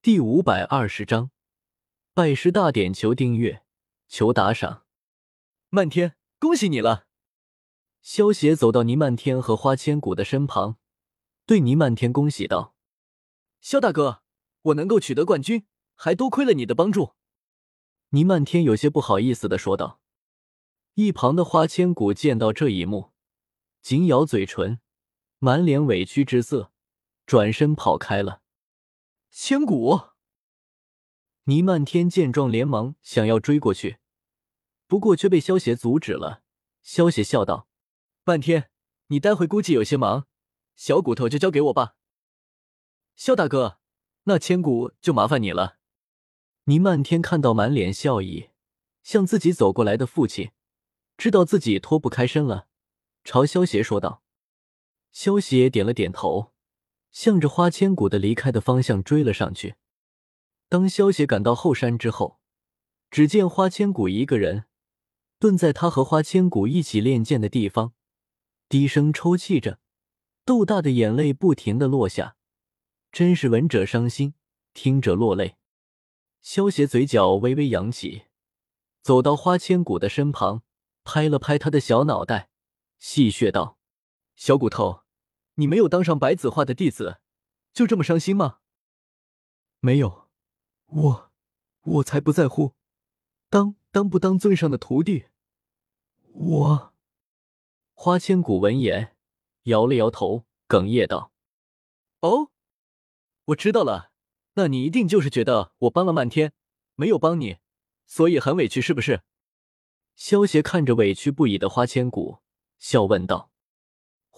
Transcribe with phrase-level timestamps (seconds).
[0.00, 1.32] 第五百二十章
[2.14, 3.64] 拜师大典，求订阅，
[4.06, 4.84] 求打赏。
[5.70, 7.08] 漫天，恭喜你了！
[8.00, 10.76] 萧协走到倪漫天和花千骨的身旁，
[11.44, 12.76] 对倪漫天恭喜道
[13.60, 14.22] ：“萧大哥，
[14.62, 15.66] 我能够取得冠军，
[15.96, 17.14] 还多亏了你的帮助。”
[18.10, 20.00] 倪漫天有些不好意思的说道。
[20.94, 23.10] 一旁的花千骨见到这一幕，
[23.82, 24.78] 紧咬嘴唇，
[25.40, 26.70] 满脸委屈之色，
[27.26, 28.42] 转身跑开了。
[29.30, 30.00] 千骨，
[31.44, 33.98] 倪漫天见状，连忙想要追过去，
[34.86, 36.42] 不过却被萧邪阻止了。
[36.82, 37.68] 萧邪笑道
[38.24, 38.70] ：“漫天，
[39.08, 40.26] 你待会估计有些忙，
[40.74, 41.96] 小骨头就交给我吧。”
[43.16, 43.78] 萧大哥，
[44.24, 45.78] 那千骨就麻烦你了。
[46.64, 48.50] 倪漫天看到满脸笑意
[49.02, 50.50] 向自己走过来的父亲，
[51.16, 52.68] 知道自己脱不开身了，
[53.24, 54.22] 朝萧邪说道。
[55.12, 56.52] 萧邪点了点头。
[57.18, 59.74] 向着花千骨的离开的方向追了上去。
[60.68, 62.38] 当萧协赶到后山之后，
[63.10, 64.66] 只见花千骨一个人
[65.40, 67.92] 蹲在他和花千骨一起练剑的地方，
[68.68, 69.80] 低声抽泣着，
[70.44, 72.36] 豆大的眼泪不停的落下，
[73.10, 74.34] 真是闻者伤心，
[74.72, 75.56] 听者落泪。
[76.40, 78.26] 萧协嘴角微微扬起，
[79.02, 80.62] 走到花千骨的身旁，
[81.02, 82.50] 拍了拍他的小脑袋，
[83.00, 83.76] 戏谑道
[84.36, 85.00] ：“小骨头。”
[85.58, 87.18] 你没有当上白子画的弟子，
[87.72, 88.60] 就这么伤心吗？
[89.80, 90.28] 没有，
[90.86, 91.32] 我
[91.82, 92.74] 我才不在乎，
[93.50, 95.26] 当当不当尊上的徒弟。
[96.32, 96.94] 我
[97.92, 99.16] 花千骨闻言
[99.64, 101.32] 摇了摇头，哽咽道
[102.22, 102.52] ：“哦，
[103.46, 104.12] 我知道了，
[104.54, 106.52] 那你一定就是觉得我帮了漫天，
[106.94, 107.58] 没有帮你，
[108.06, 109.24] 所以很委屈，是不是？”
[110.14, 112.38] 萧协看着委屈不已的花千骨，
[112.78, 113.50] 笑问道。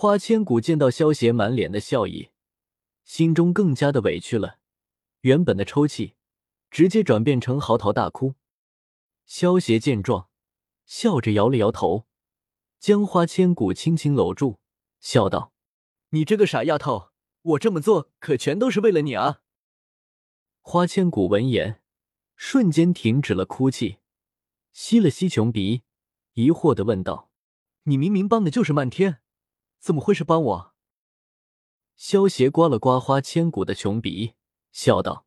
[0.00, 2.30] 花千骨见到萧邪满脸的笑意，
[3.02, 4.60] 心中更加的委屈了。
[5.22, 6.14] 原本的抽泣，
[6.70, 8.36] 直接转变成嚎啕大哭。
[9.26, 10.28] 萧邪见状，
[10.86, 12.06] 笑着摇了摇头，
[12.78, 14.60] 将花千骨轻轻搂住，
[15.00, 15.52] 笑道
[16.10, 17.10] ：“你这个傻丫头，
[17.42, 19.40] 我这么做可全都是为了你啊！”
[20.62, 21.82] 花千骨闻言，
[22.36, 23.96] 瞬间停止了哭泣，
[24.70, 25.82] 吸了吸穷鼻，
[26.34, 27.32] 疑惑的问道
[27.82, 29.18] ：“你明明帮的就是漫天。”
[29.78, 30.74] 怎么会是帮我？
[31.96, 34.34] 萧邪刮了刮花千骨的穷鼻，
[34.70, 35.26] 笑道：“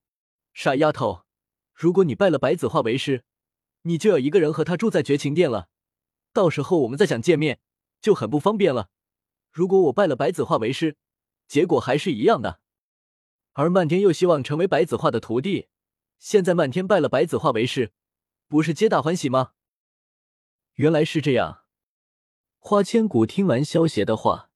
[0.53, 1.25] 傻丫头，
[1.73, 3.25] 如果你拜了白子画为师，
[3.81, 5.69] 你就要一个人和他住在绝情殿了。
[6.31, 7.59] 到时候我们再想见面
[7.99, 8.89] 就很不方便了。
[9.51, 10.97] 如果我拜了白子画为师，
[11.47, 12.61] 结果还是一样的。
[13.51, 15.67] 而漫天又希望成为白子画的徒弟，
[16.19, 17.91] 现在漫天拜了白子画为师，
[18.47, 19.51] 不是皆大欢喜吗？
[20.75, 21.60] 原来是这样。”
[22.63, 24.51] 花千骨听完萧邪的话，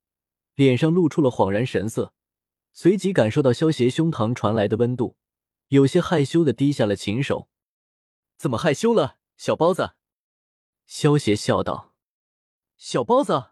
[0.54, 2.14] 脸上露出了恍然神色，
[2.72, 5.18] 随即感受到萧邪胸膛传来的温度，
[5.70, 7.50] 有些害羞的低下了琴手。
[8.38, 9.96] 怎么害羞了，小包子？
[10.86, 11.96] 萧邪笑道。
[12.78, 13.48] 小包子。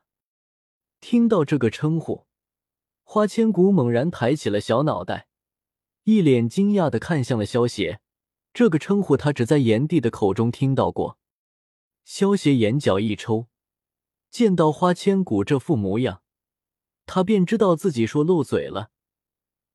[1.01, 2.27] 听到这个称呼，
[3.01, 5.27] 花千骨猛然抬起了小脑袋，
[6.03, 8.01] 一脸惊讶的看向了萧邪。
[8.53, 11.17] 这个称呼他只在炎帝的口中听到过。
[12.05, 13.47] 萧邪眼角一抽。
[14.33, 16.23] 见到花千骨这副模样，
[17.05, 18.89] 他便知道自己说漏嘴了，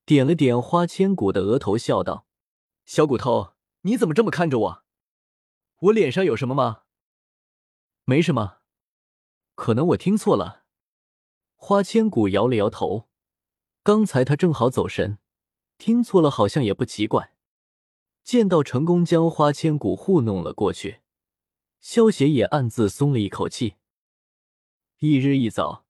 [0.04, 2.26] 点了点花千骨的额头，笑道
[2.84, 3.52] ：“小骨头，
[3.82, 4.84] 你怎么这么看着我？
[5.82, 6.82] 我脸上有什么吗？
[8.02, 8.56] 没什么，
[9.54, 10.64] 可能我听错了。”
[11.54, 13.08] 花千骨摇了摇头，
[13.84, 15.18] 刚才他正好走神，
[15.76, 17.32] 听错了好像也不奇怪。
[18.24, 21.02] 见到成功将花千骨糊弄了过去，
[21.78, 23.76] 萧邪也暗自松了一口气。
[25.00, 25.84] 一日一早，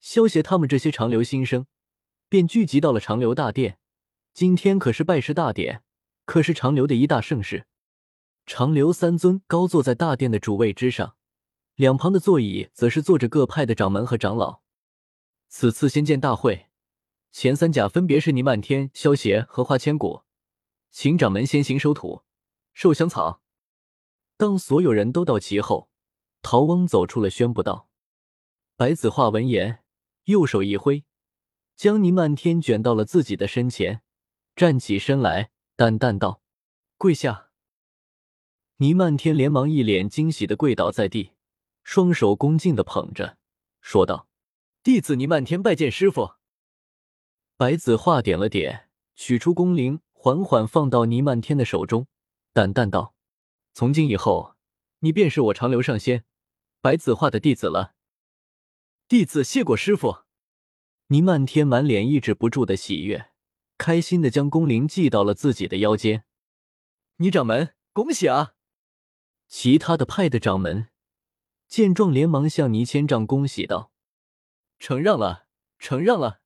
[0.00, 1.66] 萧协他们这些长留新生
[2.26, 3.78] 便聚集到了长留大殿。
[4.32, 5.82] 今天可是拜师大典，
[6.24, 7.66] 可是长留的一大盛事。
[8.46, 11.16] 长留三尊高坐在大殿的主位之上，
[11.74, 14.62] 两旁的座椅则是坐着各派的掌门和长老。
[15.48, 16.68] 此次仙剑大会，
[17.30, 20.22] 前三甲分别是倪漫天、萧协和花千骨，
[20.90, 22.22] 请掌门先行收徒、
[22.72, 23.42] 授香草。
[24.38, 25.90] 当所有人都到齐后，
[26.40, 27.90] 陶翁走出了，宣布道。
[28.78, 29.82] 白子画闻言，
[30.24, 31.02] 右手一挥，
[31.76, 34.02] 将倪漫天卷到了自己的身前，
[34.54, 36.42] 站起身来，淡淡道
[36.98, 37.48] ：“跪下。”
[38.76, 41.32] 倪漫天连忙一脸惊喜的跪倒在地，
[41.84, 43.38] 双手恭敬的捧着，
[43.80, 44.28] 说道
[44.84, 46.34] ：“弟子倪漫天拜见师傅。”
[47.56, 52.08] 白子画点了点，取出宫铃，缓缓放到倪漫天的手中，
[52.52, 53.14] 淡淡道
[53.72, 54.54] ：“从今以后，
[54.98, 56.26] 你便是我长留上仙
[56.82, 57.94] 白子画的弟子了。”
[59.08, 60.24] 弟子谢过师傅。
[61.08, 63.30] 倪漫天满脸抑制不住的喜悦，
[63.78, 66.24] 开心的将弓铃系到了自己的腰间。
[67.18, 68.54] 倪掌门，恭喜啊！
[69.46, 70.88] 其他的派的掌门
[71.68, 73.92] 见状，连忙向倪千丈恭喜道
[74.80, 75.46] ：“承让了，
[75.78, 76.40] 承让了。”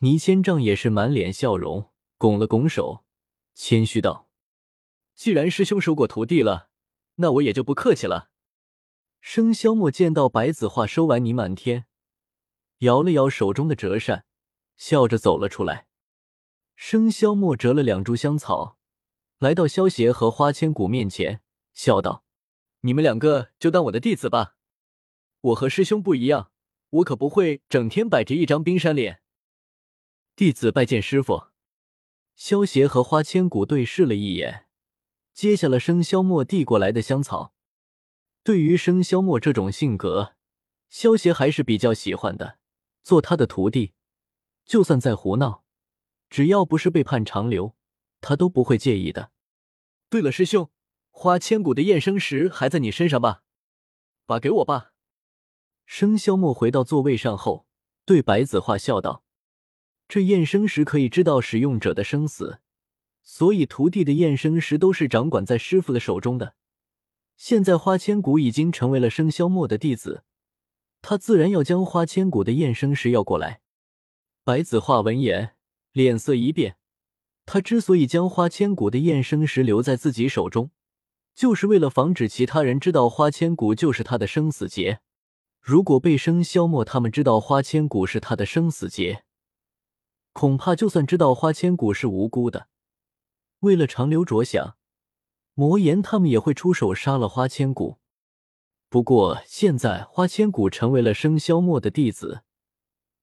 [0.00, 3.04] 倪千丈也是满脸笑容，拱了拱手，
[3.52, 4.30] 谦虚道
[5.14, 6.70] ：“既然师兄收过徒弟了，
[7.16, 8.27] 那我也就不客气了。”
[9.20, 11.86] 生肖墨见到白子画收完泥满天，
[12.78, 14.24] 摇了摇手中的折扇，
[14.76, 15.86] 笑着走了出来。
[16.76, 18.78] 生肖墨折了两株香草，
[19.38, 21.40] 来到萧协和花千骨面前，
[21.74, 22.24] 笑道
[22.82, 24.54] ：“你们两个就当我的弟子吧。
[25.40, 26.52] 我和师兄不一样，
[26.90, 29.20] 我可不会整天摆着一张冰山脸。”
[30.36, 31.48] 弟子拜见师傅。
[32.36, 34.66] 萧协和花千骨对视了一眼，
[35.34, 37.52] 接下了生肖墨递过来的香草。
[38.48, 40.32] 对于生肖墨这种性格，
[40.88, 42.56] 萧协还是比较喜欢的。
[43.02, 43.92] 做他的徒弟，
[44.64, 45.64] 就算再胡闹，
[46.30, 47.76] 只要不是背叛长留，
[48.22, 49.32] 他都不会介意的。
[50.08, 50.70] 对了，师兄，
[51.10, 53.42] 花千骨的验生石还在你身上吧？
[54.24, 54.92] 把给我吧。
[55.84, 57.66] 生肖墨回到座位上后，
[58.06, 59.24] 对白子画笑道
[60.08, 62.60] ：“这验生石可以知道使用者的生死，
[63.22, 66.54] 所以徒弟的验生石都是掌管在师傅的手中的。”
[67.38, 70.24] 现在花千骨已经成为了生肖墨的弟子，
[71.00, 73.60] 他自然要将花千骨的验生石要过来。
[74.42, 75.54] 白子画闻言，
[75.92, 76.78] 脸色一变。
[77.46, 80.72] 他之所以将花千骨的验生石留在自己手中，
[81.32, 85.00] 就是为了防止其他人知道花千骨就是他的生死劫。
[85.60, 89.22] 如果被生肖墨他们知道花千骨是他的生死劫，
[90.32, 92.66] 恐怕就算知道花千骨是无辜的，
[93.60, 94.77] 为了长留着想。
[95.58, 97.98] 魔岩他们也会出手杀了花千骨，
[98.88, 102.42] 不过现在花千骨成为了生肖末的弟子，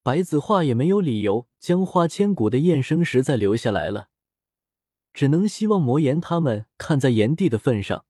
[0.04, 4.10] 白子画也没有理由将花千骨的验生石再留下来了，
[5.14, 8.04] 只能希望魔岩他们看在炎帝的份上，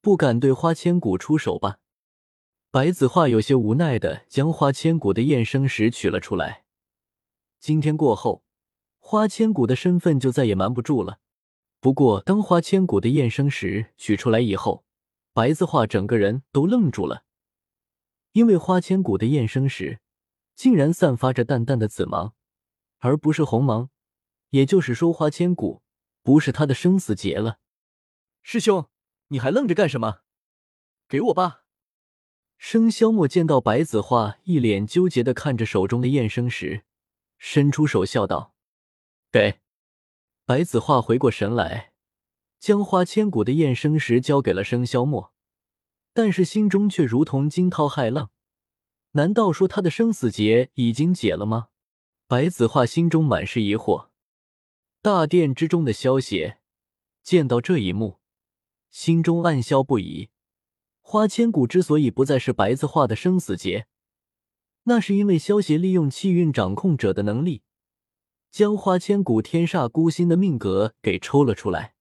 [0.00, 1.78] 不敢对花千骨出手吧。
[2.72, 6.64] 白子画有些无奈的将花千骨的验生石取了出来。
[7.60, 8.42] 今天过后，
[8.98, 11.20] 花千骨的身份就再也瞒不住了。
[11.80, 14.84] 不过，当花千骨的验生石取出来以后，
[15.32, 17.24] 白子画整个人都愣住了，
[18.32, 20.00] 因为花千骨的验生石
[20.54, 22.34] 竟然散发着淡淡的紫芒，
[22.98, 23.88] 而不是红芒，
[24.50, 25.82] 也就是说，花千骨
[26.22, 27.60] 不是他的生死劫了。
[28.42, 28.90] 师兄，
[29.28, 30.20] 你还愣着干什么？
[31.08, 31.64] 给我吧！
[32.58, 36.84] 生肖墨见到白子画一脸纠结的看着手中的验生石，
[37.38, 38.54] 伸出手笑道
[39.32, 39.60] ：“给。”
[40.44, 41.92] 白子画回过神来，
[42.58, 45.32] 将花千骨的验生石交给了生肖墨，
[46.12, 48.30] 但是心中却如同惊涛骇浪。
[49.12, 51.68] 难道说他的生死劫已经解了吗？
[52.26, 54.08] 白子画心中满是疑惑。
[55.02, 56.58] 大殿之中的萧邪
[57.22, 58.18] 见到这一幕，
[58.90, 60.30] 心中暗笑不已。
[61.00, 63.86] 花千骨之所以不再是白子画的生死劫，
[64.84, 67.62] 那是因为萧邪利用气运掌控者的能力。
[68.50, 71.94] 将花千骨天煞孤星的命格给抽了出来。